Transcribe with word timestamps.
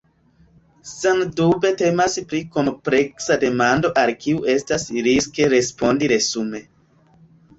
Sendube 0.91 1.69
temas 1.81 2.15
pri 2.31 2.39
kompleksa 2.55 3.37
demando 3.45 3.91
al 4.03 4.13
kiu 4.23 4.41
estas 4.55 4.87
riske 5.09 5.49
respondi 5.55 6.09
resume. 6.17 6.63